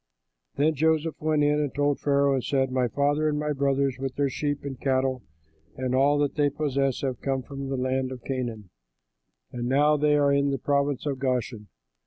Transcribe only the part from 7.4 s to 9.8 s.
from the land of Canaan; and